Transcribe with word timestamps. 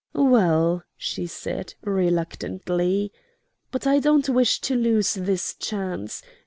"Well," 0.15 0.81
she 0.97 1.27
said, 1.27 1.75
reluctantly, 1.83 3.11
"but 3.69 3.85
I 3.85 3.99
don't 3.99 4.27
wish 4.29 4.59
to 4.61 4.73
lose 4.75 5.13
this 5.13 5.53
chance. 5.53 6.23